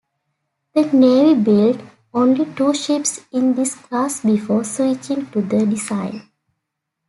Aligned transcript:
The 0.73 0.81
Navy 0.93 1.39
built 1.39 1.79
only 2.11 2.45
two 2.55 2.73
ships 2.73 3.19
in 3.31 3.53
this 3.53 3.75
class 3.75 4.21
before 4.21 4.63
switching 4.63 5.27
to 5.27 5.43
the 5.43 5.63
design. 5.67 6.27